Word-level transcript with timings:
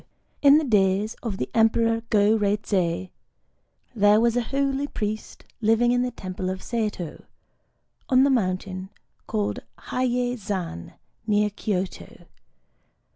In 0.41 0.57
the 0.57 0.63
days 0.63 1.15
of 1.21 1.37
the 1.37 1.47
Emperor 1.53 2.01
Go 2.09 2.35
Reizei, 2.35 3.11
there 3.93 4.19
was 4.19 4.35
a 4.35 4.41
holy 4.41 4.87
priest 4.87 5.45
living 5.61 5.91
in 5.91 6.01
the 6.01 6.09
temple 6.09 6.49
of 6.49 6.63
Saito, 6.63 7.21
on 8.09 8.23
the 8.23 8.31
mountain 8.31 8.89
called 9.27 9.59
Hiyei 9.77 10.37
Zan, 10.39 10.95
near 11.27 11.51
Kyōto. 11.51 12.25